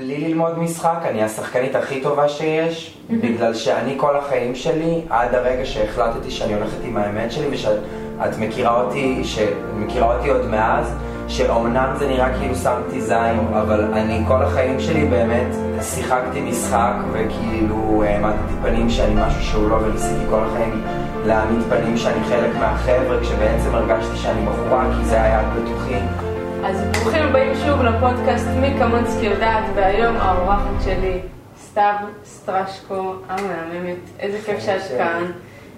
[0.00, 5.64] בלי ללמוד משחק, אני השחקנית הכי טובה שיש, בגלל שאני כל החיים שלי, עד הרגע
[5.64, 10.94] שהחלטתי שאני הולכת עם האמת שלי, ושאת מכירה אותי, שמכירה אותי עוד מאז,
[11.28, 18.04] שאומנם זה נראה כאילו שמתי זין, אבל אני כל החיים שלי באמת שיחקתי משחק, וכאילו
[18.04, 20.82] העמדתי פנים שאני משהו שהוא לא, וניסיתי כל החיים
[21.26, 26.29] להעמיד פנים שאני חלק מהחבר'ה, כשבעצם הרגשתי שאני בחורה, כי זה היה בטוחי.
[26.64, 31.18] אז ברוכים הבאים שוב לפודקאסט מי כמונסקי יודעת, והיום האורחת שלי,
[31.58, 31.94] סתיו
[32.24, 33.96] סטרשקו המהממת.
[34.18, 35.32] איזה כיף שאת כאן.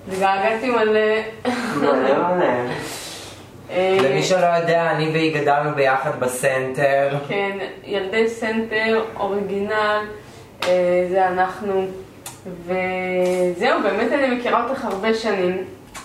[0.09, 1.01] התגעגעתי מלא.
[3.71, 7.09] אה, למי שלא יודע, אני והיא גדלנו ביחד בסנטר.
[7.29, 10.03] כן, ילדי סנטר, original,
[10.65, 11.87] אה, זה אנחנו.
[12.67, 15.65] וזהו, באמת אני מכירה אותך הרבה שנים.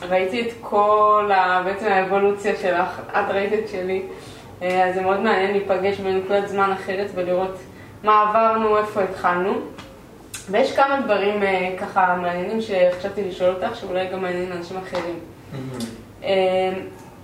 [0.10, 1.62] ראיתי את כל ה...
[1.66, 4.02] בעצם האבולוציה שלך, את ראית את שלי.
[4.62, 7.58] אה, אז זה מאוד מעניין להיפגש בנקודת זמן אחרת ולראות
[8.04, 9.54] מה עברנו, איפה התחלנו.
[10.52, 15.20] ויש כמה דברים אה, ככה מעניינים שחשבתי לשאול אותך, שאולי גם מעניינים אנשים אחרים.
[16.24, 16.74] אה,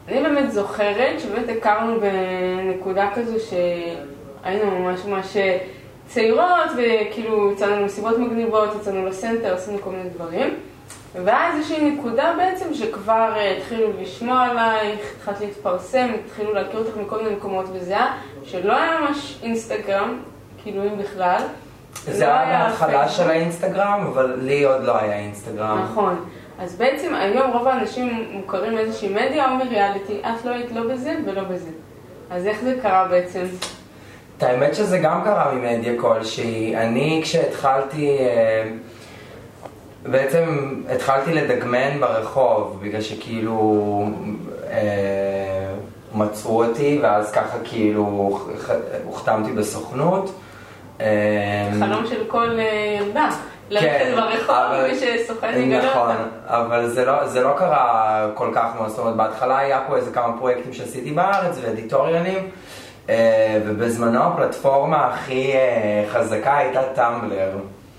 [0.08, 5.38] אני באמת זוכרת שבאמת הכרנו בנקודה כזו שהיינו ממש ממש
[6.08, 10.54] צעירות וכאילו יצאנו למסיבות מגניבות, יצאנו לסנטר, עשינו כל מיני דברים.
[11.16, 17.24] ואז איזושהי נקודה בעצם שכבר uh, התחילו לשמוע עלייך, התחלת להתפרסם, התחילו להכיר אותך מכל
[17.24, 20.20] מיני מקומות וזה היה שלא היה ממש אינסטגרם,
[20.64, 21.42] כאילו אם בכלל.
[22.06, 23.10] זה לא היה בהתחלה.
[23.10, 25.82] של האינסטגרם, אבל לי עוד לא היה אינסטגרם.
[25.92, 26.26] נכון.
[26.60, 31.16] אז בעצם היום רוב האנשים מוכרים לאיזושהי מדיה או מריאליטי, את לא היית לא בזה
[31.26, 31.70] ולא בזה.
[32.30, 33.46] אז איך זה קרה בעצם?
[34.38, 36.76] את האמת שזה גם קרה ממדיה כלשהי.
[36.76, 38.64] אני כשהתחלתי, אה,
[40.06, 44.06] בעצם התחלתי לדגמן ברחוב, בגלל שכאילו
[44.72, 45.74] אה,
[46.14, 48.32] מצאו אותי, ואז ככה כאילו
[49.06, 50.40] הוחתמתי בסוכנות.
[51.02, 53.30] אה, חלום של כל אה, ילדה.
[53.70, 56.24] ללכת ברחוב כן, ושסוכן יגלה נכון, אותה.
[56.48, 60.12] אבל זה לא, זה לא קרה כל כך מאוד, זאת אומרת, בהתחלה היה פה איזה
[60.12, 62.50] כמה פרויקטים שעשיתי בארץ ואדיטוריאלים,
[63.10, 65.54] אה, ובזמנו הפלטפורמה הכי
[66.12, 67.50] חזקה הייתה טמבלר.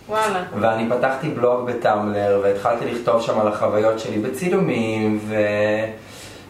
[0.09, 0.43] וואלה.
[0.61, 5.19] ואני פתחתי בלוג בטמבלר, והתחלתי לכתוב שם על החוויות שלי בצילומים,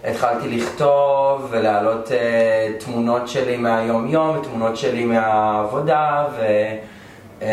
[0.05, 6.45] והתחלתי לכתוב ולהעלות אה, תמונות שלי מהיום-יום, ותמונות שלי מהעבודה, ו...
[7.43, 7.49] אה,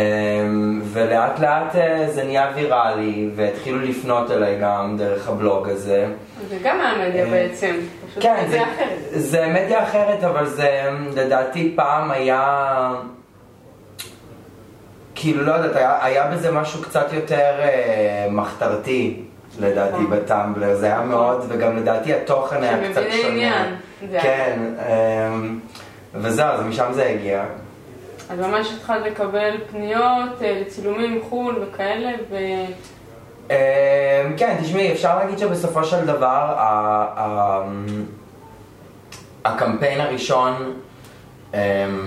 [0.83, 6.07] ולאט לאט אה, זה נהיה ויראלי, והתחילו לפנות אליי גם דרך הבלוג הזה.
[6.49, 7.75] זה גם מהמדיה אה, בעצם.
[8.09, 8.97] פשוט כן, זה, מדיה אחרת.
[9.11, 12.93] זה מדיה אחרת, אבל זה לדעתי פעם היה,
[15.21, 19.21] כאילו לא יודעת, היה, היה בזה משהו קצת יותר אה, מחתרתי,
[19.59, 20.09] לדעתי, נכון.
[20.09, 23.27] בטמבלר, זה היה מאוד, וגם לדעתי התוכן היה קצת שונה.
[23.31, 23.75] עניין.
[24.11, 25.29] זה כן, אה,
[26.13, 27.43] וזהו, אז משם זה הגיע.
[28.29, 32.35] אז ממש התחלת לקבל פניות אה, לצילומים מחו"ל וכאלה, ו...
[33.49, 33.55] אמ,
[34.37, 36.25] כן, תשמעי, אפשר להגיד שבסופו של דבר
[36.57, 37.63] ה- ה-
[39.45, 40.71] הקמפיין הראשון אמ,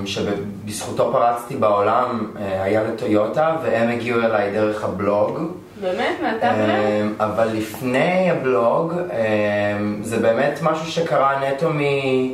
[0.06, 5.38] שבזכותו פרצתי בעולם אה, היה לטויוטה והם הגיעו אליי דרך הבלוג.
[5.81, 6.69] באמת, מהטאבלט?
[6.69, 12.32] אמ, אבל לפני הבלוג אמ, זה באמת משהו שקרה נטו מ-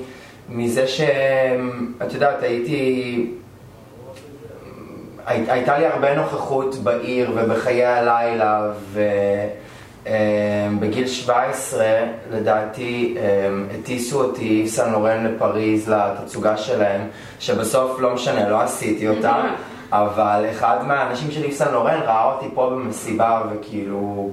[0.48, 3.26] מזה שאת יודעת, הייתי...
[5.26, 8.70] הי- הייתה לי הרבה נוכחות בעיר ובחיי הלילה
[10.06, 11.86] ובגיל 17
[12.32, 17.00] לדעתי אמ, הטיסו אותי סן לורן לפריז לתצוגה שלהם
[17.40, 19.42] שבסוף לא משנה, לא עשיתי אותה
[19.92, 24.30] אבל אחד מהאנשים של סן לורן ראה אותי פה במסיבה וכאילו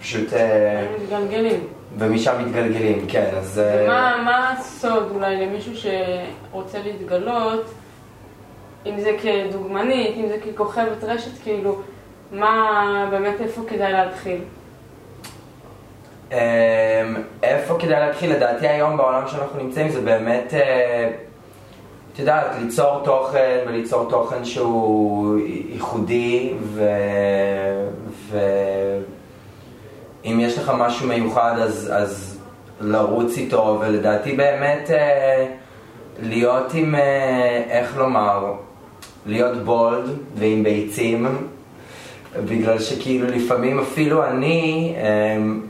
[0.00, 1.60] פשוט אה, מתגלגלים.
[1.98, 3.58] ומשם מתגלגלים, כן, אז...
[3.58, 7.64] אה, מה הסוד אולי למישהו שרוצה להתגלות,
[8.86, 11.78] אם זה כדוגמנית, אם זה ככוכבת רשת, כאילו,
[12.32, 14.40] מה באמת, איפה כדאי להתחיל?
[16.32, 16.36] אמ,
[17.42, 18.32] איפה כדאי להתחיל?
[18.32, 21.10] לדעתי היום בעולם שאנחנו נמצאים זה באמת, אה,
[22.12, 26.84] את יודעת, ליצור תוכן וליצור תוכן שהוא ייחודי ו...
[28.30, 32.38] ואם יש לך משהו מיוחד אז, אז
[32.80, 35.46] לרוץ איתו ולדעתי באמת אה,
[36.22, 38.52] להיות עם, אה, איך לומר,
[39.26, 41.26] להיות בולד ועם ביצים
[42.44, 45.60] בגלל שכאילו לפעמים אפילו אני אמ,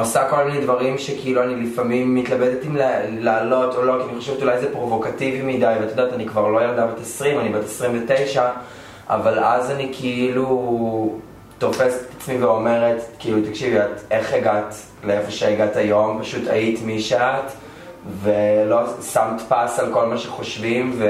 [0.00, 2.76] עושה כל מיני דברים שכאילו אני לפעמים מתלבטת אם
[3.18, 6.64] לעלות או לא, כי אני חושבת אולי זה פרובוקטיבי מדי, ואת יודעת, אני כבר לא
[6.64, 8.50] ילדה בת 20, אני בת 29,
[9.08, 11.18] אבל אז אני כאילו
[11.58, 14.74] תופסת את עצמי ואומרת, כאילו, תקשיבי, את איך הגעת
[15.04, 16.18] לאיפה שהגעת היום?
[16.22, 17.52] פשוט היית מי שאת,
[18.22, 18.80] ולא
[19.12, 21.08] שמת פס על כל מה שחושבים, ו...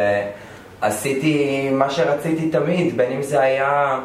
[0.81, 3.99] עשיתי מה שרציתי תמיד, בין אם זה היה...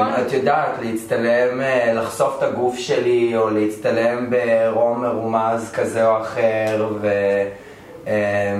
[0.00, 0.26] נכון.
[0.26, 6.88] את יודעת, להצטלם, אה, לחשוף את הגוף שלי, או להצטלם ברום מרומז כזה או אחר,
[7.00, 7.08] ו...
[8.06, 8.56] אה,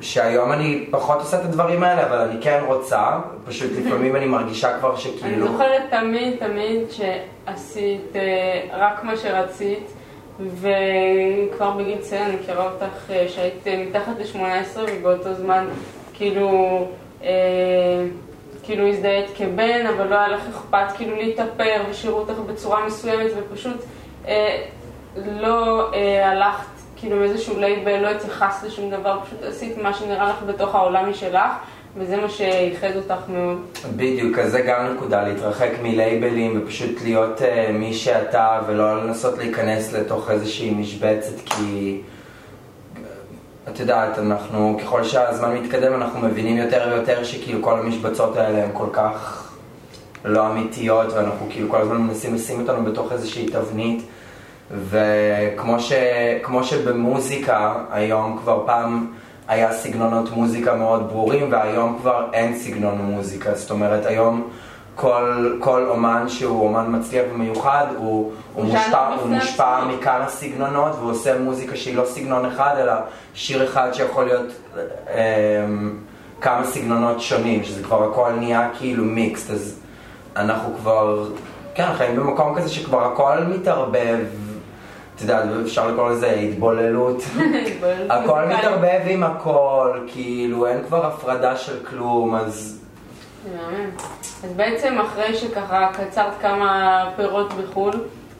[0.00, 4.78] שהיום אני פחות עושה את הדברים האלה, אבל אני כן רוצה, פשוט לפעמים אני מרגישה
[4.78, 5.52] כבר אני שכאילו...
[5.52, 9.92] זוכרת תמיד, תמיד שעשית אה, רק מה שרצית,
[10.40, 15.66] וכבר בגיל צעיר אני מכירה אותך אה, שהיית מתחת ל-18 ובאותו זמן
[16.14, 16.88] כאילו,
[18.70, 23.76] כאילו הזדהית כבן, אבל לא היה לך אכפת כאילו להתאפר ושירו אותך בצורה מסוימת ופשוט
[24.28, 24.66] אה,
[25.16, 30.28] לא אה, הלכת כאילו עם איזשהו לייבל, לא התייחסת לשום דבר, פשוט עשית מה שנראה
[30.28, 31.52] לך בתוך העולם משלך,
[31.96, 33.58] וזה מה שייחד אותך מאוד.
[33.96, 39.92] בדיוק, אז זה גם נקודה, להתרחק מלייבלים ופשוט להיות uh, מי שאתה ולא לנסות להיכנס
[39.92, 42.00] לתוך איזושהי משבצת כי
[43.72, 48.70] את יודעת, אנחנו, ככל שהזמן מתקדם אנחנו מבינים יותר ויותר שכאילו כל המשבצות האלה הן
[48.72, 49.46] כל כך
[50.24, 54.02] לא אמיתיות ואנחנו כאילו כל הזמן מנסים לשים אותנו בתוך איזושהי תבנית.
[54.70, 55.92] וכמו ש,
[56.42, 59.06] כמו שבמוזיקה היום כבר פעם
[59.48, 64.48] היה סגנונות מוזיקה מאוד ברורים והיום כבר אין סגנון מוזיקה, זאת אומרת היום
[65.00, 69.84] כל, כל אומן שהוא אומן מצליח ומיוחד הוא, הוא, מושפע, הוא מושפע.
[69.84, 72.92] מכמה סגנונות והוא עושה מוזיקה שהיא לא סגנון אחד אלא
[73.34, 74.46] שיר אחד שיכול להיות
[75.14, 75.96] אמ,
[76.40, 79.80] כמה סגנונות שונים שזה כבר הכל נהיה כאילו מיקסט אז
[80.36, 81.28] אנחנו כבר,
[81.74, 84.18] כן, חיים במקום כזה שכבר הכל מתערבב
[85.16, 87.22] את יודעת, אפשר לקרוא לזה התבוללות
[88.10, 92.79] הכל מתערבב עם הכל, כאילו אין כבר הפרדה של כלום, אז.
[94.44, 97.92] אז בעצם אחרי שככה קצרת כמה פירות בחו"ל,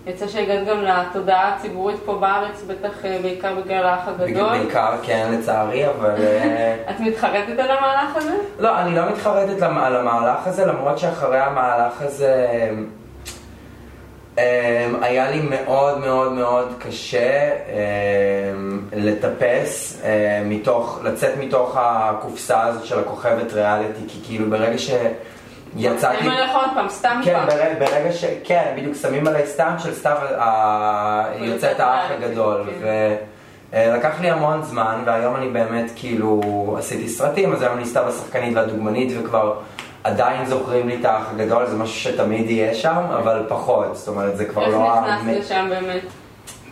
[0.07, 4.49] יצא שהגעת גם לתודעה הציבורית פה בארץ, בטח אה, בעיקר בגלל האח הגדול.
[4.49, 6.15] בעיקר כן לצערי, אבל...
[6.19, 8.35] אה, את מתחרטת על המהלך הזה?
[8.59, 12.47] לא, אני לא מתחרטת על המהלך הזה, למרות שאחרי המהלך הזה
[15.03, 17.51] היה לי מאוד מאוד מאוד קשה
[18.55, 26.17] אמ, לטפס אמ, מתוך, לצאת מתוך הקופסה הזאת של הכוכבת ריאליטי, כי כאילו ברגע שיצאתי...
[26.19, 27.47] שמים עליך עוד פעם, סתם כן, פעם.
[27.47, 28.25] ברגע, ברגע ש...
[28.45, 32.65] כן, בדיוק שמים עליי סתם של סתיו ה- יוצאת האח הגדול.
[32.83, 33.15] כן.
[33.73, 36.41] ולקח לי המון זמן, והיום אני באמת כאילו
[36.79, 39.55] עשיתי סרטים, אז היום אני סתיו השחקנית והדוגמנית, וכבר
[40.05, 44.37] עדיין זוכרים לי את האח הגדול, זה משהו שתמיד יהיה שם, אבל פחות, זאת אומרת,
[44.37, 45.01] זה כבר איך לא...
[45.01, 46.03] נכנסת המ- לשם באמת?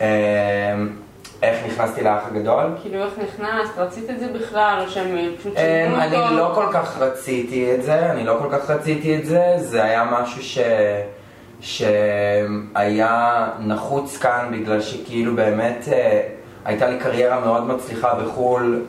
[0.00, 0.88] אמ,
[1.42, 2.64] איך נכנסתי לאח הגדול?
[2.82, 3.78] כאילו איך נכנסת?
[3.78, 6.34] רצית את זה בכלל, או שהם פשוט אמ, אני אותו?
[6.36, 10.04] לא כל כך רציתי את זה, אני לא כל כך רציתי את זה, זה היה
[10.12, 10.58] משהו ש...
[11.60, 16.22] שהיה נחוץ כאן בגלל שכאילו באמת אה,
[16.64, 18.82] הייתה לי קריירה מאוד מצליחה בחו"ל,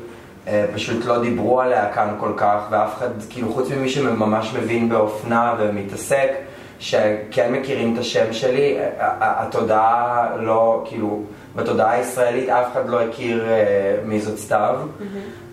[0.74, 5.56] פשוט לא דיברו עליה כאן כל כך, ואף אחד, כאילו חוץ ממי שממש מבין באופנה
[5.60, 6.31] ומתעסק,
[6.80, 8.78] שכן מכירים את השם שלי,
[9.19, 11.22] התודעה לא, כאילו,
[11.56, 14.75] בתודעה הישראלית אף אחד לא הכיר אה, מי זאת סתיו.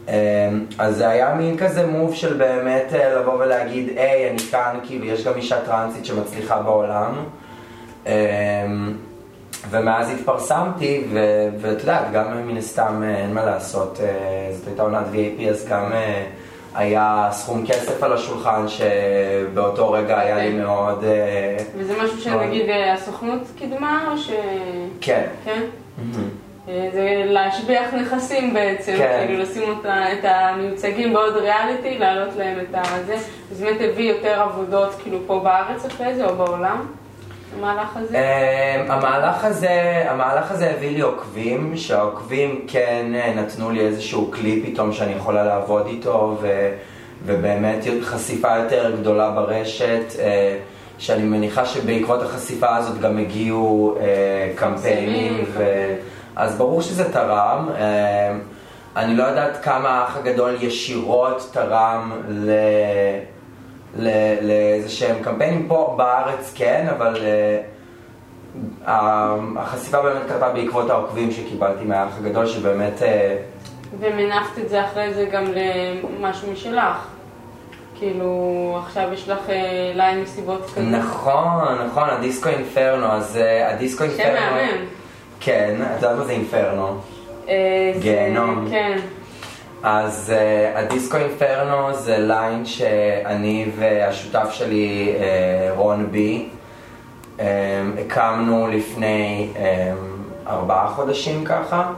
[0.08, 0.12] אמ,
[0.78, 5.04] אז זה היה מין כזה מוב של באמת אה, לבוא ולהגיד, היי, אני כאן, כאילו,
[5.04, 7.14] יש גם אישה טרנסית שמצליחה בעולם.
[9.70, 11.04] ומאז התפרסמתי,
[11.60, 15.66] ואת יודעת, גם מן הסתם אה, אין מה לעשות, אה, זאת הייתה עונת VAP, אז
[15.68, 16.24] גם אה,
[16.74, 20.60] היה סכום כסף על השולחן שבאותו רגע היה לי אוקיי.
[20.60, 21.04] מאוד...
[21.76, 24.30] וזה משהו שנגיד הסוכנות קידמה, או ש...
[25.00, 25.26] כן.
[25.44, 25.60] כן?
[26.66, 29.24] זה להשביח נכסים בעצם, כן.
[29.26, 33.16] כאילו לשים אותה, את המיוצגים בעוד ריאליטי, להעלות להם את הזה.
[33.52, 36.86] זה באמת הביא יותר עבודות כאילו פה בארץ אחרי זה, או בעולם,
[37.54, 38.18] המהלך הזה?
[38.18, 44.62] אמ, המהלך הזה, המהלך הזה הביא לי עוקבים, שהעוקבים כן אה, נתנו לי איזשהו כלי
[44.66, 46.70] פתאום שאני יכולה לעבוד איתו, ו,
[47.26, 50.58] ובאמת חשיפה יותר גדולה ברשת, אה,
[50.98, 55.64] שאני מניחה שבעקבות החשיפה הזאת גם הגיעו אה, קמפיינים, ו,
[56.36, 57.68] אז ברור שזה תרם.
[57.78, 58.36] אה,
[58.96, 62.50] אני לא יודעת כמה האח הגדול ישירות תרם ל...
[64.42, 67.16] לאיזה שהם קמפיינים פה בארץ כן, אבל
[68.86, 73.02] ה- החשיפה באמת קרתה בעקבות העוקבים שקיבלתי מהאח הגדול, שבאמת...
[73.02, 73.36] אה,
[74.00, 75.44] ומנפת את זה אחרי זה גם
[76.20, 77.06] למשהו משלך.
[77.98, 80.80] כאילו, עכשיו יש לך אה, ליין מסיבות כזה.
[80.80, 84.56] נכון, נכון, הדיסקו אינפרנו, אז הדיסקו שם Inferno...
[84.56, 84.84] מהמם.
[85.40, 86.98] כן, את יודעת מה זה inferno?
[88.00, 88.66] גיהנום.
[88.70, 88.98] כן.
[89.88, 96.48] אז uh, ה Disco Inferno זה ליין שאני והשותף שלי, uh, רון בי,
[97.38, 97.40] um,
[98.00, 99.58] הקמנו לפני um,
[100.48, 101.92] ארבעה חודשים ככה.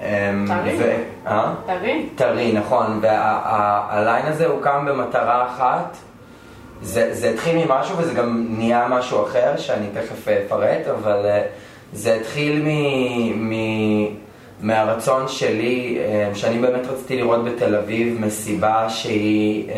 [0.00, 0.04] אמ,
[0.46, 0.94] טרי.
[1.26, 1.54] אה?
[1.66, 2.08] טרי.
[2.14, 5.96] טרי, נכון, והליין הזה הוקם במטרה אחת.
[6.82, 11.42] זה, זה התחיל ממשהו וזה גם נהיה משהו אחר שאני תכף אפרט, אבל אה,
[11.92, 12.70] זה התחיל מ,
[13.50, 13.54] מ,
[14.60, 19.74] מהרצון שלי, אה, שאני באמת רציתי לראות בתל אביב מסיבה שהיא, אה,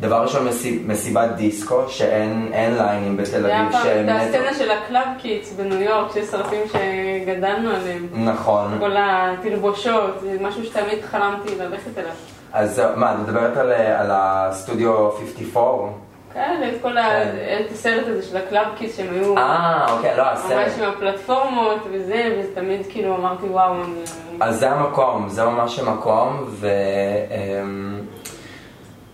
[0.00, 4.70] דבר ראשון מסיב, מסיבת דיסקו, שאין אין ליינים בתל זה אביב, שהם נטו- הסצנה של
[4.70, 8.06] ה club kids בניו יורק, שיש סרטים שגדלנו עליהם.
[8.14, 8.76] נכון.
[8.80, 12.10] כל התלבושות, זה משהו שתמיד חלמתי ללכת אליו.
[12.52, 15.88] אז מה, את מדברת על, אה, על הסטודיו 54?
[16.36, 17.02] כאלה, את כל ה...
[17.24, 17.64] כן.
[17.66, 20.52] את הסרט הזה של ה club kids שהם היו אה, אוקיי, לא, הסרט.
[20.52, 24.02] ממש עם הפלטפורמות וזה, ותמיד כאילו אמרתי וואו, אני...
[24.40, 26.68] אז זה המקום, זה ממש המקום, ו...
[27.30, 28.00] אמ,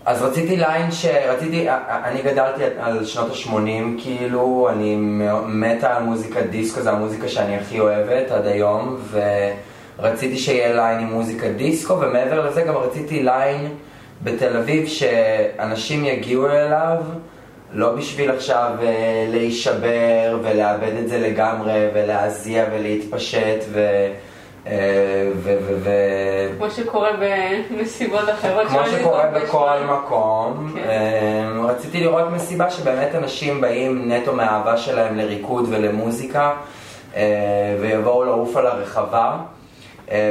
[0.05, 4.95] אז רציתי ליין שרציתי, אני גדלתי על שנות ה-80 כאילו, אני
[5.45, 8.97] מתה על מוזיקת דיסקו, זו המוזיקה שאני הכי אוהבת עד היום,
[9.99, 13.67] ורציתי שיהיה ליין עם מוזיקת דיסקו, ומעבר לזה גם רציתי ליין
[14.23, 16.97] בתל אביב שאנשים יגיעו אליו,
[17.73, 24.07] לא בשביל עכשיו אה, להישבר ולאבד את זה לגמרי, ולהזיע ולהתפשט, ו...
[24.67, 25.57] אה, ו...
[25.61, 25.73] ו...
[25.83, 25.89] ו...
[26.57, 27.09] כמו שקורה
[27.71, 28.67] במסיבות אחרות.
[28.67, 29.69] כמו שקורה בכל.
[29.89, 30.89] מקום, כן.
[30.89, 36.53] אה, רציתי לראות מסיבה שבאמת אנשים באים נטו מהאהבה שלהם לריקוד ולמוזיקה
[37.15, 37.21] אה,
[37.81, 39.37] ויבואו לעוף על הרחבה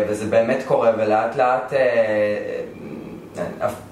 [0.09, 1.73] וזה באמת קורה ולאט לאט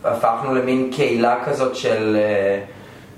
[0.05, 2.61] הפכנו למין קהילה כזאת של, אה,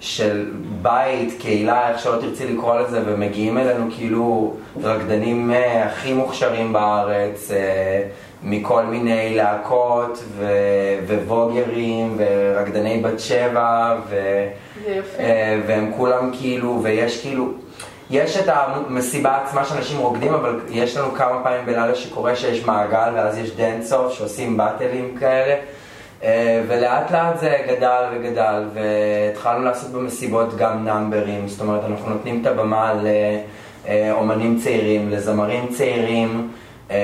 [0.00, 0.50] של
[0.82, 7.50] בית, קהילה, איך שלא תרצי לקרוא לזה, ומגיעים אלינו כאילו רקדנים אה, הכי מוכשרים בארץ,
[7.50, 8.02] אה,
[8.42, 14.46] מכל מיני להקות ו- וווגרים ורקדני בת שבע, ו...
[15.66, 17.52] והם כולם כאילו, ויש כאילו,
[18.10, 23.10] יש את המסיבה עצמה שאנשים רוקדים, אבל יש לנו כמה פעמים בלילה שקורה שיש מעגל,
[23.14, 25.54] ואז יש דנסוף שעושים באטלים כאלה,
[26.68, 32.46] ולאט לאט זה גדל וגדל, והתחלנו לעשות במסיבות גם נאמברים, זאת אומרת, אנחנו נותנים את
[32.46, 32.92] הבמה
[33.92, 36.48] לאומנים צעירים, לזמרים צעירים,
[36.90, 36.96] אה,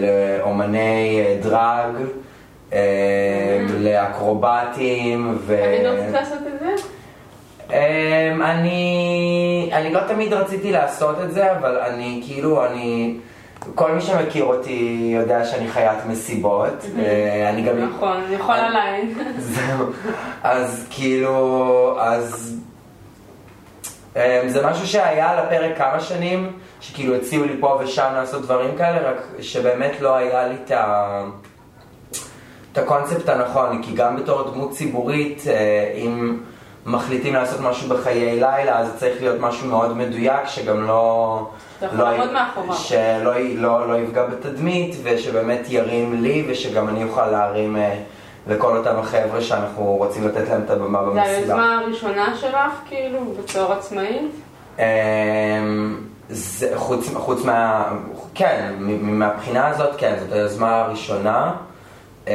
[0.00, 2.06] לאומני אה, דרג.
[2.72, 5.56] אה, לאקרובטים ו...
[5.64, 6.74] תמיד רצית לעשות את זה?
[7.70, 13.14] אמ, אני, אני לא תמיד רציתי לעשות את זה, אבל אני כאילו, אני,
[13.74, 16.84] כל מי שמכיר אותי יודע שאני חיית מסיבות.
[16.98, 17.78] אה, אני גם...
[17.78, 19.14] נכון, אני יכולה ליין.
[19.38, 19.86] זהו.
[20.42, 22.56] אז כאילו, אז...
[24.16, 28.76] אמ, זה משהו שהיה על הפרק כמה שנים, שכאילו הציעו לי פה ושם לעשות דברים
[28.76, 31.24] כאלה, רק שבאמת לא היה לי את ה...
[32.72, 36.38] את הקונספט הנכון, כי גם בתור דמות ציבורית, אה, אם
[36.86, 41.46] מחליטים לעשות משהו בחיי לילה, אז זה צריך להיות משהו מאוד מדויק, שגם לא...
[41.92, 42.74] לא- מאחוריו.
[42.74, 47.94] שלא י- לא, לא יפגע בתדמית, ושבאמת ירים לי, ושגם אני אוכל להרים אה,
[48.48, 51.24] לכל אותם החבר'ה שאנחנו רוצים לתת להם את הבמה זה במסיבה.
[51.36, 54.32] היוזמה הראשונה שלך, כאילו, בתור עצמאית?
[54.78, 54.84] אמ,
[56.28, 57.84] זה, חוץ, חוץ מה...
[58.34, 61.52] כן, מהבחינה הזאת, כן, זאת היוזמה הראשונה.
[62.26, 62.32] אמ,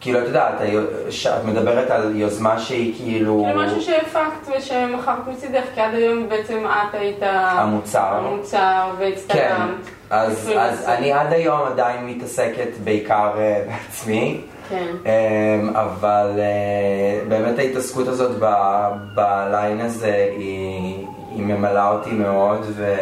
[0.00, 3.44] כאילו, את יודעת, את מדברת על יוזמה שהיא כאילו...
[3.46, 7.18] כאילו משהו שהפקת ושמכרת מצידך, כי עד היום בעצם את היית...
[7.22, 8.00] המוצר.
[8.00, 9.74] המוצר, כן, והצטלמת.
[10.10, 10.88] אז, אפילו אז.
[10.88, 14.40] אני עד היום עדיין מתעסקת בעיקר אה, בעצמי.
[14.68, 14.86] כן.
[15.06, 22.94] אמ, אבל אה, באמת ההתעסקות הזאת ב- בליין הזה היא, היא ממלאה אותי מאוד ו,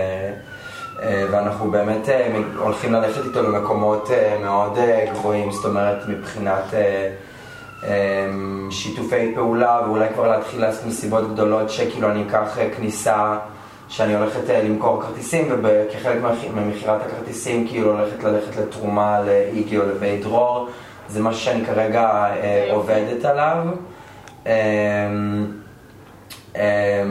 [1.02, 8.26] ואנחנו באמת אה, הולכים ללכת איתו למקומות אה, מאוד אה, גבוהים, זאת אומרת מבחינת אה,
[8.70, 13.38] שיתופי פעולה ואולי כבר להתחיל לעשות מסיבות גדולות שכאילו אני אקח אה, כניסה
[13.88, 16.18] שאני הולכת אה, למכור כרטיסים וכחלק
[16.54, 20.68] ממכירת הכרטיסים כאילו הולכת ללכת לתרומה לאיגי או לבית דרור
[21.08, 22.68] זה משהו שאני כרגע אה.
[22.72, 23.56] עובדת עליו
[24.46, 24.52] אמ,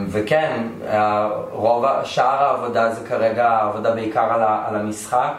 [0.09, 5.33] וכן, ה- רוב, שאר העבודה זה כרגע עבודה בעיקר על, על המשחק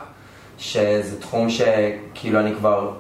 [0.59, 2.91] שזה תחום שכאילו אני כבר,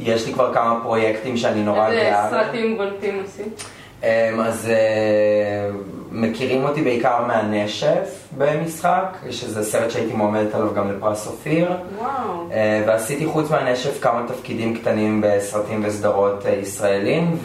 [0.00, 2.44] יש לי כבר כמה פרויקטים שאני נורא איזה גאה בהם.
[2.44, 3.64] סרטים בולטים עשית?
[4.02, 4.08] אמ,
[4.40, 5.70] אז אה,
[6.10, 11.72] מכירים אותי בעיקר מהנשף במשחק, שזה סרט שהייתי מועמדת עליו גם לפרס אופיר.
[11.98, 12.08] וואו.
[12.52, 17.38] אה, ועשיתי חוץ מהנשף כמה תפקידים קטנים בסרטים וסדרות אה, ישראלים,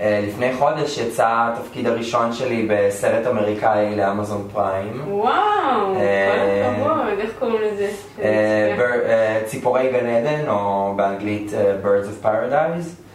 [0.00, 5.02] ולפני חודש יצא התפקיד הראשון שלי בסרט אמריקאי לאמזון פריים.
[5.08, 7.88] וואו, כל אה, הכבוד, איך קוראים לזה?
[8.22, 8.74] אה,
[9.06, 13.06] אה, ציפורי גן עדן, או באנגלית אה, Birds of Paradise.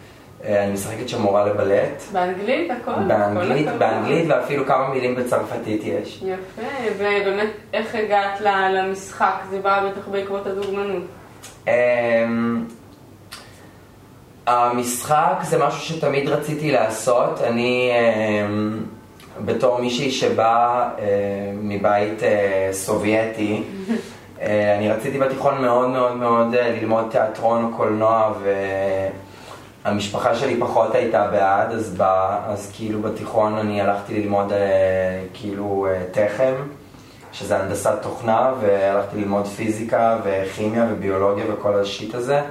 [0.46, 2.02] אה, אני משחקת שם מורה לבלט.
[2.12, 2.92] באנגלית הכל?
[3.08, 3.68] באנגלית.
[3.78, 6.24] באנגלית ואפילו כמה מילים בצרפתית יש.
[6.24, 8.42] יפה, ובאמת, איך הגעת
[8.74, 9.36] למשחק?
[9.50, 11.04] זה בא בטח בעקבות הדוגמנות.
[14.52, 17.42] אמ, המשחק זה משהו שתמיד רציתי לעשות.
[17.42, 17.92] אני
[18.46, 18.80] אמ,
[19.46, 21.06] בתור מישהי שבאה אה,
[21.54, 23.64] מבית אה, סובייטי,
[24.42, 28.34] אה, אני רציתי בתיכון מאוד מאוד מאוד אה, ללמוד תיאטרון קולנוע
[29.86, 32.02] והמשפחה שלי פחות הייתה בעד, אז, ב,
[32.46, 34.58] אז כאילו בתיכון אני הלכתי ללמוד אה,
[35.34, 36.54] כאילו אה, תכם,
[37.34, 42.42] שזה הנדסת תוכנה, והלכתי ללמוד פיזיקה וכימיה וביולוגיה וכל השיט הזה.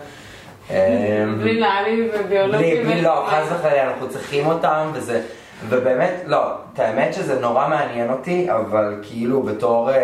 [0.71, 2.83] אה, בלי נעלים וביולוגים.
[2.87, 3.27] בלי, לא.
[3.27, 5.23] חס וחלילה, אנחנו צריכים אותם, וזה,
[5.69, 9.97] ובאמת, לא, את האמת שזה נורא מעניין אותי, אבל כאילו בתור אה,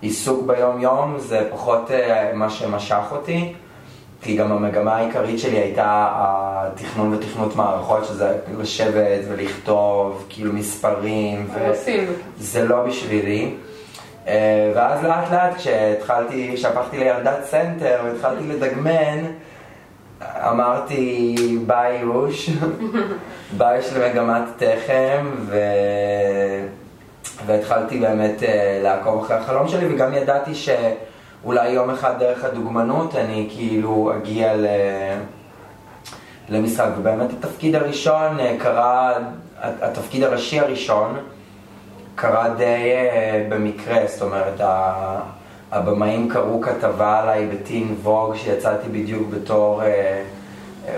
[0.00, 3.52] עיסוק ביום יום, זה פחות אה, מה שמשך אותי,
[4.22, 11.70] כי גם המגמה העיקרית שלי הייתה התכנון ותכנות מערכות, שזה לשבת ולכתוב, כאילו מספרים, ו...
[12.38, 13.54] זה לא בשבילי.
[14.28, 19.24] אה, ואז לאט לאט כשהתחלתי, כשהפכתי לילדת סנטר והתחלתי לדגמן,
[20.22, 21.36] אמרתי
[21.66, 22.50] ביי יוש,
[23.58, 25.58] ביי יש למגמת תכם, ו...
[27.46, 33.48] והתחלתי באמת אה, לעקוב אחרי החלום שלי, וגם ידעתי שאולי יום אחד דרך הדוגמנות אני
[33.50, 34.66] כאילו אגיע ל...
[36.48, 39.12] למשחק, ובאמת התפקיד הראשון אה, קרה,
[39.60, 41.18] התפקיד הראשי הראשון
[42.22, 44.60] קרה די אה, במקרה, זאת אומרת,
[45.72, 50.22] הבמאים קראו כתבה עליי בטין ווג שיצאתי בדיוק בתור, אה,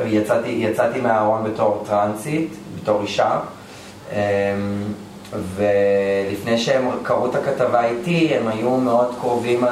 [0.06, 3.40] יצאתי, יצאתי מהארון בתור טרנסית, בתור אישה.
[4.12, 4.18] אה,
[5.54, 9.64] ולפני שהם קראו את הכתבה איתי, הם היו מאוד קרובים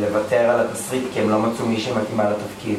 [0.00, 2.78] לוותר על התסריט כי הם לא מצאו מי שמתאימה לתפקיד.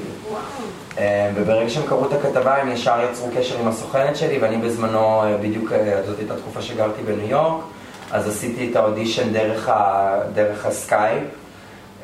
[0.98, 5.24] אה, וברגע שהם קראו את הכתבה הם ישר יצרו קשר עם הסוכנת שלי ואני בזמנו,
[5.24, 5.72] אה, בדיוק,
[6.05, 7.63] זאת הייתה תקופה שגרתי בניו יורק,
[8.12, 11.24] אז עשיתי את האודישן דרך, ה, דרך הסקייפ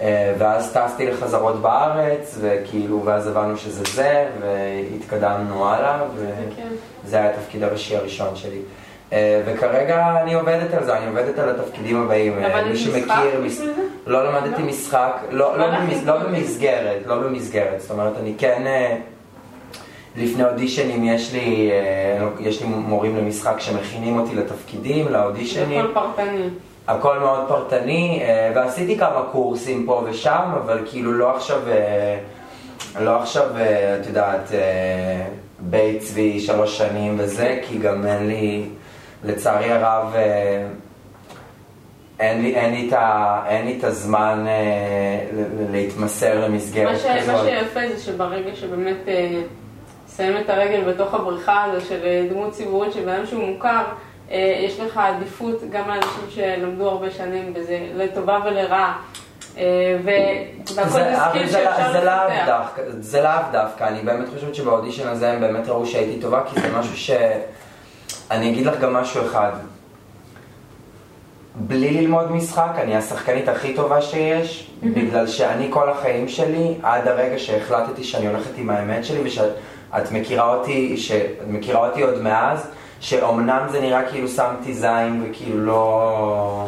[0.02, 6.00] אה, ואז טסתי לחזרות בארץ וכאילו, ואז הבנו שזה זה והתקדמנו הלאה
[6.56, 6.68] כן.
[7.06, 8.62] וזה היה התפקיד הראשי הראשון שלי.
[9.14, 12.44] אה, וכרגע אני עובדת על זה, אני עובדת על התפקידים הבאים.
[12.44, 13.42] אה, מי שמכיר?
[14.08, 14.68] לא למדתי לא?
[14.68, 18.88] משחק, לא, לא, לא במס, לא במסגרת, לא במסגרת, זאת אומרת אני כן,
[20.18, 26.50] לפני אודישנים יש לי, אה, יש לי מורים למשחק שמכינים אותי לתפקידים, לאודישנים, הכל פרטני.
[26.88, 32.20] הכל מאוד פרטני, אה, ועשיתי כמה קורסים פה ושם, אבל כאילו לא עכשיו, אה,
[33.00, 33.46] לא עכשיו,
[34.02, 34.52] את יודעת,
[35.60, 38.66] בית צבי שלוש שנים וזה, כי גם אין לי,
[39.24, 40.16] לצערי הרב,
[42.20, 45.26] אין לי, אין לי, את, ה, אין לי את הזמן אה,
[45.72, 47.06] להתמסר למסגרת מה, ש...
[47.06, 47.46] מה כזאת.
[47.46, 49.42] שיפה זה שברגע שבאמת אה,
[50.18, 53.84] שמים את הרגל בתוך הבריכה הזו של אה, דמות ציבורית בן שהוא מוכר,
[54.32, 58.98] אה, יש לך עדיפות גם לאנשים שלמדו הרבה שנים בזה, לטובה ולרעה.
[59.58, 59.98] אה,
[63.02, 63.40] זה, לאו.
[63.52, 67.12] דווקא, אני באמת חושבת שבאודישן הזה הם באמת ראו שהייתי טובה, כי זה משהו ש...
[68.32, 69.52] אני אגיד לך גם משהו אחד.
[71.56, 77.40] בלי ללמוד משחק, אני השחקנית הכי טובה שיש, בגלל שאני כל החיים שלי, עד הרגע
[77.40, 79.20] שהחלטתי שאני הולכת עם האמת שלי,
[79.94, 82.68] ושאת מכירה אותי, שאת מכירה אותי עוד מאז,
[83.00, 86.68] שאומנם זה נראה כאילו שמתי זין וכאילו לא...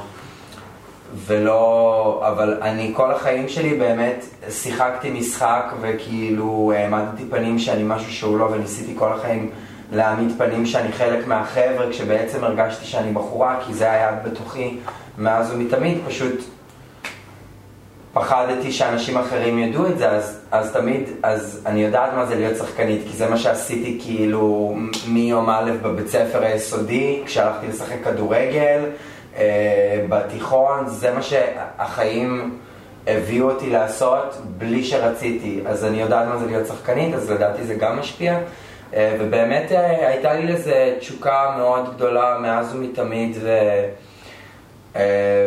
[1.26, 8.40] ולא, אבל אני כל החיים שלי באמת שיחקתי משחק וכאילו העמדתי פנים שאני משהו שהוא
[8.40, 9.50] לא וניסיתי כל החיים
[9.92, 14.78] להעמיד פנים שאני חלק מהחבר'ה כשבעצם הרגשתי שאני בחורה כי זה היה בתוכי
[15.18, 16.44] מאז ומתמיד פשוט
[18.16, 22.58] פחדתי שאנשים אחרים ידעו את זה אז, אז תמיד, אז אני יודעת מה זה להיות
[22.58, 24.76] שחקנית כי זה מה שעשיתי כאילו
[25.08, 28.82] מיום א' בבית ספר היסודי כשהלכתי לשחק כדורגל
[29.38, 32.58] אה, בתיכון, זה מה שהחיים
[33.08, 35.62] הביאו אותי לעשות בלי שרציתי.
[35.66, 38.40] אז אני יודעת מה זה להיות שחקנית, אז לדעתי זה גם משפיע.
[38.94, 43.48] אה, ובאמת אה, הייתה לי לזה תשוקה מאוד גדולה מאז ומתמיד, ו...
[43.48, 43.90] אה,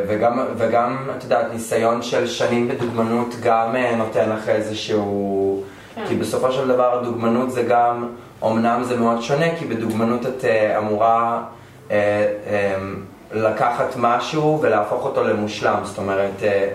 [0.09, 5.63] וגם, וגם, את יודעת, ניסיון של שנים בדוגמנות גם אה, נותן לך איזשהו...
[5.95, 6.05] כן.
[6.09, 8.09] כי בסופו של דבר דוגמנות זה גם,
[8.45, 11.43] אמנם זה מאוד שונה, כי בדוגמנות את אה, אמורה
[11.91, 11.97] אה,
[12.47, 12.79] אה,
[13.33, 16.69] לקחת משהו ולהפוך אותו למושלם, זאת אומרת, אה,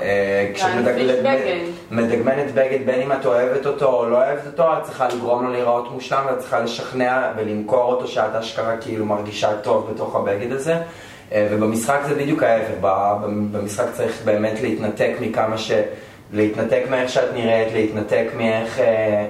[0.00, 1.58] אה, להנפיש בגד.
[1.90, 5.52] מדגמנת בגד, בין אם את אוהבת אותו או לא אוהבת אותו, את צריכה לגרום לו
[5.52, 10.76] להיראות מושלם ואת צריכה לשכנע ולמכור אותו שאת אשכרה כאילו מרגישה טוב בתוך הבגד הזה.
[11.32, 12.74] אה, ובמשחק זה בדיוק ההפך,
[13.52, 15.72] במשחק צריך באמת להתנתק מכמה ש...
[16.32, 18.80] להתנתק מאיך שאת נראית, להתנתק מאיך...
[18.80, 19.26] אה,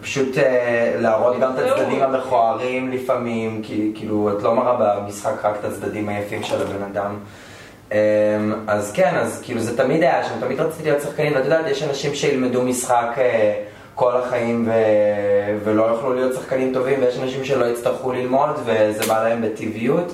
[0.00, 5.56] פשוט אה, להראות גם את הצדדים המכוערים לפעמים, כי כאילו את לא מראה במשחק רק
[5.60, 7.16] את הצדדים היפים של הבן אדם.
[7.92, 7.96] אמ,
[8.66, 11.82] אז כן, אז כאילו זה תמיד היה שם, תמיד רציתי להיות שחקנים, ואת יודעת, יש
[11.82, 13.16] אנשים שילמדו משחק
[13.94, 14.72] כל החיים ו...
[15.64, 20.12] ולא יוכלו להיות שחקנים טובים, ויש אנשים שלא יצטרכו ללמוד וזה בא להם בטבעיות.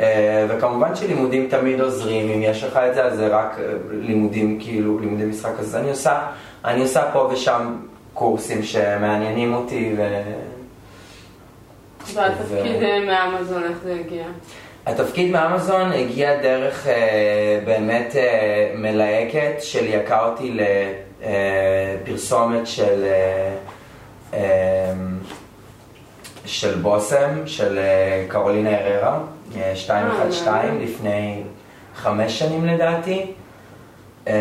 [0.00, 3.58] אה, וכמובן שלימודים תמיד עוזרים, אם יש לך את זה, אז זה רק
[3.90, 5.52] לימודים, כאילו, לימודי משחק.
[5.58, 6.20] אז אני עושה,
[6.64, 7.76] אני עושה פה ושם
[8.14, 10.22] קורסים שמעניינים אותי ו...
[12.14, 13.06] והתפקיד ו...
[13.06, 14.24] מאמזון, איך זה הגיע?
[14.86, 20.58] התפקיד מאמזון הגיע דרך אה, באמת אה, מלהקת שליהקה אותי
[22.04, 23.54] לפרסומת אה, של, אה,
[24.34, 24.92] אה,
[26.44, 29.18] של בושם, של אה, קרולינה אררה, אה,
[29.54, 31.42] 212, אה, לפני
[31.94, 33.26] חמש שנים לדעתי.
[34.26, 34.32] אמ,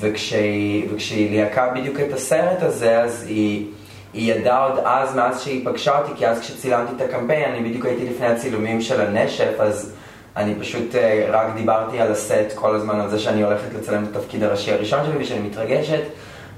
[0.00, 3.66] וכשהיא, וכשהיא ליהקה בדיוק את הסרט הזה, אז היא,
[4.12, 7.86] היא ידעה עוד אז, מאז שהיא פגשה אותי, כי אז כשצילמתי את הקמפיין, אני בדיוק
[7.86, 9.92] הייתי לפני הצילומים של הנשף, אז
[10.36, 14.16] אני פשוט אה, רק דיברתי על הסט כל הזמן, על זה שאני הולכת לצלם את
[14.16, 16.02] התפקיד הראשי הראשון שלי ושאני מתרגשת.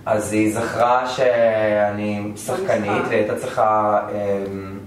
[0.06, 4.78] אז היא זכרה שאני שחקנית, והיא הייתה צריכה אמ,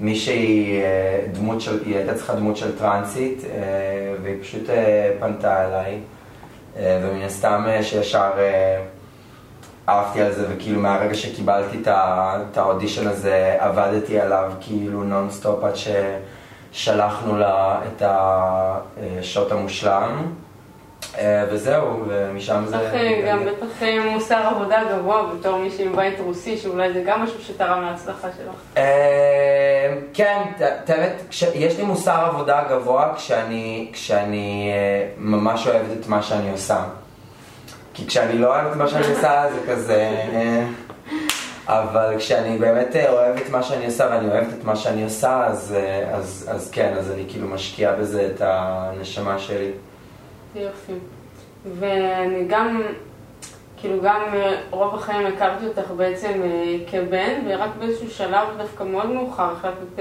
[0.00, 4.70] מישהי, אה, דמות של, היא הייתה צריכה דמות של טרנסית, אה, והיא פשוט
[5.20, 6.00] פנתה אליי.
[6.76, 8.82] אה, ומן הסתם אה, שישר אה,
[9.88, 15.74] עפתי על זה, וכאילו מהרגע שקיבלתי את האודישן הזה, עבדתי עליו כאילו נונסטופ עד
[16.72, 20.34] ששלחנו לה את השוט המושלם.
[21.50, 22.76] וזהו, ומשם זה...
[22.76, 23.82] בטח גם בטח
[24.12, 28.82] מוסר עבודה גבוה בתור מישהי מבית רוסי, שאולי זה גם משהו שתרם להצלחה שלך.
[30.14, 30.42] כן,
[30.88, 31.12] האמת,
[31.54, 34.72] יש לי מוסר עבודה גבוה כשאני, כשאני
[35.16, 36.84] ממש אוהבת את מה שאני עושה.
[37.94, 40.22] כי כשאני לא אוהבת את מה שאני עושה זה כזה...
[41.66, 45.74] אבל כשאני באמת אוהב את מה שאני עושה ואני אוהבת את מה שאני עושה, אז,
[46.12, 49.70] אז, אז כן, אז אני כאילו משקיע בזה את הנשמה שלי.
[50.54, 50.92] יופי.
[51.78, 52.82] ואני גם,
[53.76, 59.06] כאילו גם אה, רוב החיים הכרתי אותך בעצם אה, כבן, ורק באיזשהו שלב דווקא מאוד
[59.06, 59.98] מאוחר החלטת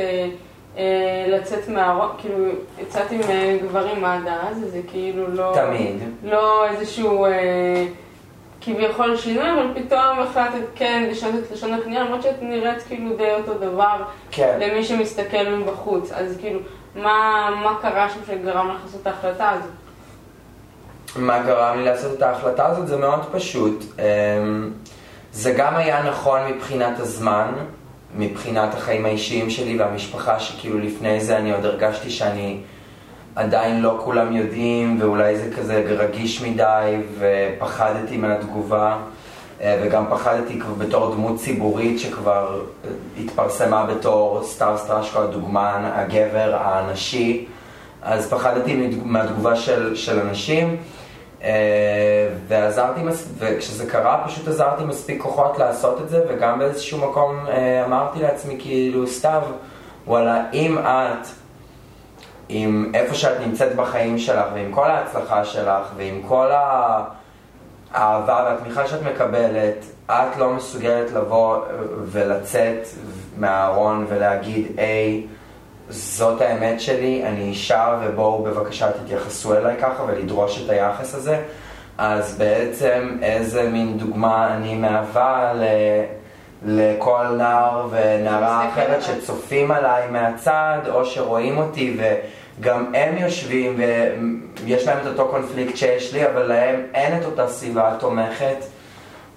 [0.78, 2.46] אה, לצאת מהרוב, כאילו
[2.80, 3.22] יצאת עם
[3.62, 5.52] גברים עד אז, זה כאילו לא...
[5.56, 5.96] תמיד.
[6.24, 7.26] לא איזשהו...
[8.62, 13.32] כביכול שינוי, אבל פתאום החלטת כן לשנות את לשון הקנייה, למרות שאת נראית כאילו די
[13.34, 14.60] אותו דבר כן.
[14.62, 16.12] למי שמסתכל מבחוץ.
[16.12, 16.60] אז כאילו,
[16.96, 19.72] מה, מה קרה שם שגרם לך לעשות את ההחלטה הזאת?
[21.16, 22.88] מה גרם לי לעשות את ההחלטה הזאת?
[22.88, 23.84] זה מאוד פשוט.
[24.00, 24.70] אמ,
[25.34, 27.52] זה גם היה נכון מבחינת הזמן,
[28.18, 32.58] מבחינת החיים האישיים שלי והמשפחה, שכאילו לפני זה אני עוד הרגשתי שאני
[33.36, 38.98] עדיין לא כולם יודעים, ואולי זה כזה רגיש מדי, ופחדתי מהתגובה,
[39.62, 42.62] אה, וגם פחדתי כבר בתור דמות ציבורית שכבר
[43.20, 47.46] התפרסמה בתור סתיו סטרשקו הדוגמן, הגבר, הנשי,
[48.02, 50.78] אז פחדתי מהתגובה של, של אנשים.
[51.44, 53.02] אה, ועזרתי,
[53.38, 58.56] וכשזה קרה פשוט עזרתי מספיק כוחות לעשות את זה, וגם באיזשהו מקום אה, אמרתי לעצמי
[58.60, 59.42] כאילו, סתיו,
[60.08, 61.28] וואלה, אם את,
[62.50, 66.50] עם איפה שאת נמצאת בחיים שלך, ועם כל ההצלחה שלך, ועם כל
[67.94, 71.58] האהבה והתמיכה שאת מקבלת, את לא מסוגלת לבוא
[72.06, 72.88] ולצאת
[73.38, 75.39] מהארון ולהגיד, היי, hey,
[75.90, 81.42] זאת האמת שלי, אני אישה ובואו בבקשה תתייחסו אליי ככה ולדרוש את היחס הזה.
[81.98, 85.64] אז בעצם איזה מין דוגמה אני מהווה ל...
[86.66, 93.80] לכל נער ונערה אחרת שצופים עליי מהצד או שרואים אותי וגם הם יושבים
[94.66, 98.58] ויש להם את אותו קונפליקט שיש לי אבל להם אין את אותה סביבה תומכת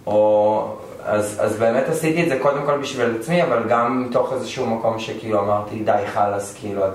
[0.06, 4.66] או אז, אז באמת עשיתי את זה קודם כל בשביל עצמי, אבל גם מתוך איזשהו
[4.66, 6.92] מקום שכאילו אמרתי, די, חלאס, כאילו, את,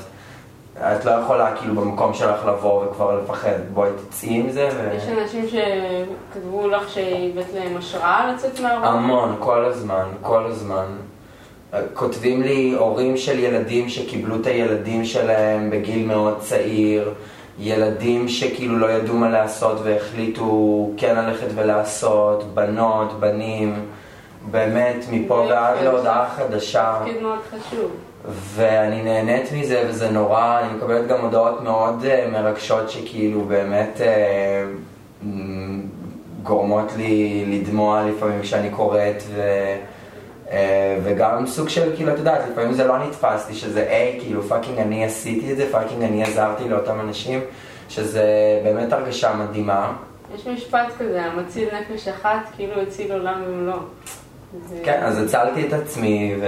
[0.78, 4.70] את לא יכולה כאילו במקום שלך לבוא וכבר לפחד, בואי תצאי עם זה.
[4.78, 4.96] ו...
[4.96, 8.86] יש אנשים שכתבו לך שהבאת להם השראה לצאת מהרוב?
[8.86, 10.86] המון, כל הזמן, כל הזמן.
[11.94, 17.14] כותבים לי הורים של ילדים שקיבלו את הילדים שלהם בגיל מאוד צעיר.
[17.60, 23.86] ילדים שכאילו לא ידעו מה לעשות והחליטו כן ללכת ולעשות, בנות, בנים,
[24.52, 26.96] באמת מפה ועד להודעה חדשה.
[27.00, 27.92] תפקיד מאוד חשוב.
[28.56, 34.02] ואני נהנית מזה וזה נורא, אני מקבלת גם הודעות מאוד uh, מרגשות שכאילו באמת
[35.24, 35.26] uh,
[36.44, 39.42] גורמות לי לדמוע לפעמים כשאני קוראת ו...
[40.52, 44.44] אה, וגם סוג של, כאילו, את יודעת, לפעמים זה לא נתפס לי, שזה היי, כאילו,
[44.44, 47.40] fucking אני עשיתי את זה, fucking אני עזרתי לאותם אנשים,
[47.90, 48.24] שזה
[48.64, 49.94] באמת הרגשה מדהימה.
[50.36, 53.80] יש משפט כזה, המציל נפש אחת, כאילו הציל עולם ומלואו.
[54.68, 56.48] זה- כן, אז הצלתי את עצמי, ו...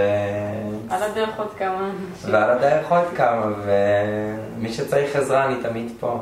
[0.89, 2.33] על הדרך עוד כמה אנשים.
[2.33, 6.19] ועל הדרך עוד כמה, ומי שצריך עזרה אני תמיד פה.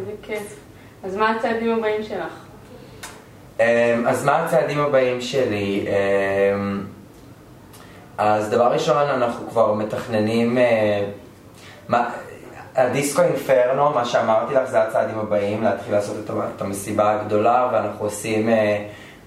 [0.00, 0.56] איזה כיף.
[1.04, 2.32] אז מה הצעדים הבאים שלך?
[3.60, 3.64] אמ,
[4.06, 5.86] אז מה הצעדים הבאים שלי?
[5.88, 6.82] אמ,
[8.18, 10.58] אז דבר ראשון, אנחנו כבר מתכננים...
[10.58, 11.04] אה,
[11.88, 12.10] מה-
[12.76, 16.16] ה Disco Inferno, מה שאמרתי לך, זה הצעדים הבאים, להתחיל לעשות
[16.56, 18.84] את המסיבה הגדולה, ואנחנו עושים אה,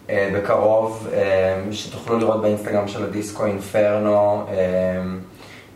[0.10, 1.20] בקרוב, אה,
[1.72, 4.56] שתוכלו לראות באינסטגרם של ה Disco Inferno, אה,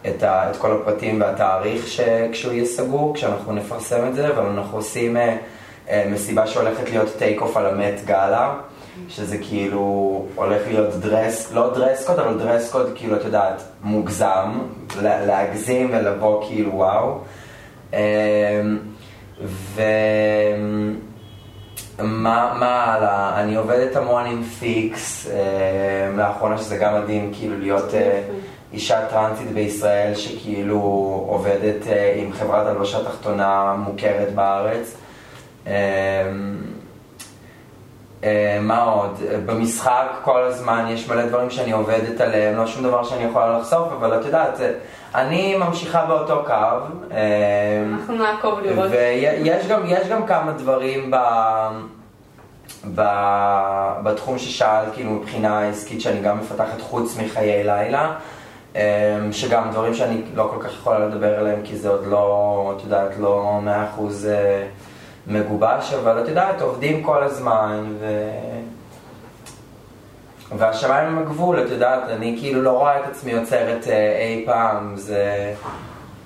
[0.09, 1.99] את, ה, את כל הפרטים והתאריך ש,
[2.31, 5.37] כשהוא יהיה סגור, כשאנחנו נפרסם את זה, אבל אנחנו עושים אה,
[5.89, 8.53] אה, מסיבה שהולכת להיות take off על ה Met Gala,
[9.09, 14.59] שזה כאילו הולך להיות dress, לא dress code, אבל dress code כאילו, את יודעת, מוגזם,
[15.01, 17.17] לה- להגזים ולבוא כאילו וואו.
[17.93, 18.61] אה,
[21.99, 23.41] ומה מה הלאה?
[23.41, 28.21] אני עובדת המון עם פיקס, אה, לאחרונה שזה גם מדהים כאילו להיות אה,
[28.73, 30.77] אישה טרנסית בישראל שכאילו
[31.27, 34.95] עובדת אה, עם חברת הלבשה תחתונה מוכרת בארץ.
[35.67, 35.73] אה,
[38.23, 39.19] אה, מה עוד?
[39.29, 43.57] אה, במשחק כל הזמן יש מלא דברים שאני עובדת עליהם, לא שום דבר שאני יכולה
[43.57, 44.71] לחשוף, אבל את יודעת, אה,
[45.15, 46.53] אני ממשיכה באותו קו.
[47.11, 48.91] אה, אנחנו נעקוב לראות.
[48.91, 51.15] ויש גם, גם כמה דברים ב,
[52.95, 53.01] ב,
[54.03, 58.13] בתחום ששאלת, כאילו מבחינה עסקית שאני גם מפתחת חוץ מחיי לילה,
[58.75, 58.79] אמ,
[59.31, 63.11] שגם דברים שאני לא כל כך יכולה לדבר עליהם כי זה עוד לא, את יודעת,
[63.19, 64.67] לא מאה אחוז אה,
[65.27, 68.05] מגובש, אבל את יודעת, עובדים כל הזמן ו...
[70.57, 74.97] והשמיים הם הגבול, את יודעת, אני כאילו לא רואה את עצמי יוצרת אה, אי פעם,
[74.97, 75.53] זה...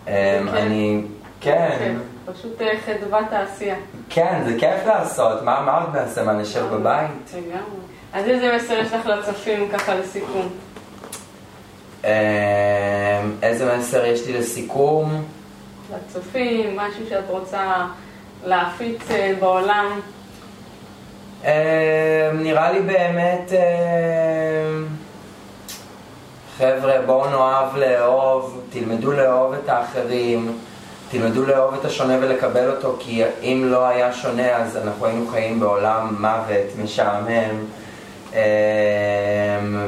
[0.05, 0.43] כן.
[0.53, 1.01] אני...
[1.41, 1.69] כן.
[1.79, 3.75] כן, פשוט אה, חדוות העשייה.
[4.09, 6.23] כן, זה כיף לעשות, מה, מה עוד נעשה?
[6.23, 7.33] מה, נשב בבית?
[7.33, 7.79] לגמרי.
[8.13, 10.49] אז איזה מסר יש לך לצופים ככה לסיכום?
[12.03, 12.09] אמ,
[13.41, 15.23] איזה מסר יש לי לסיכום?
[15.95, 17.85] לצופים, משהו שאת רוצה
[18.45, 19.99] להפיץ אה, בעולם?
[21.43, 21.49] אמ,
[22.33, 24.85] נראה לי באמת, אמ,
[26.57, 30.57] חבר'ה, בואו נאהב לאהוב, תלמדו לאהוב את האחרים,
[31.11, 35.59] תלמדו לאהוב את השונה ולקבל אותו, כי אם לא היה שונה אז אנחנו היינו חיים
[35.59, 37.65] בעולם מוות, משעמם.
[38.33, 38.39] אמ,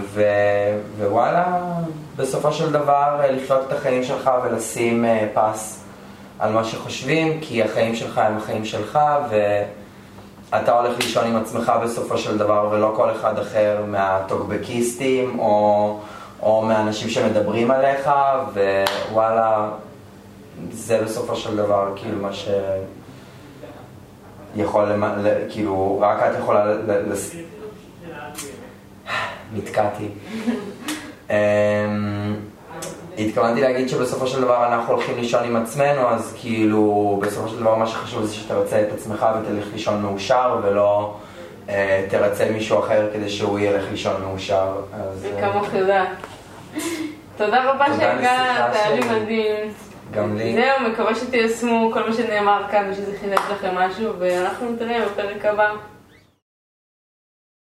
[0.04, 0.24] ו,
[1.00, 1.60] ווואלה,
[2.16, 5.84] בסופו של דבר אה, לחיות את החיים שלך ולשים אה, פס
[6.40, 9.00] על מה שחושבים, כי החיים שלך הם החיים שלך,
[10.52, 15.98] ואתה הולך לישון עם עצמך בסופו של דבר, ולא כל אחד אחר מהטוקבקיסטים, או,
[16.42, 18.10] או מהאנשים שמדברים עליך,
[19.12, 19.70] ווואלה,
[20.72, 22.48] זה בסופו של דבר כאילו מה ש...
[24.56, 25.16] יכול, למ-
[25.50, 26.70] כאילו, רק את יכולה ל...
[26.92, 27.36] ל- לס-
[29.54, 30.08] נתקעתי.
[33.18, 37.76] התכוונתי להגיד שבסופו של דבר אנחנו הולכים לישון עם עצמנו, אז כאילו, בסופו של דבר
[37.76, 41.14] מה שחשוב זה שתרצה את עצמך ותלך לישון מאושר, ולא
[41.70, 44.72] אה, תרצה מישהו אחר כדי שהוא ילך לישון מאושר.
[44.94, 46.08] אז אה, כמוך יודעת.
[47.38, 49.00] תודה רבה שהגעת, היה לי.
[49.00, 49.74] מדהים.
[50.12, 50.56] גם לי.
[50.56, 55.72] זהו, מקווה שתיישמו כל מה שנאמר כאן ושזה חילק לכם משהו, ואנחנו נתראה בפרק הבא.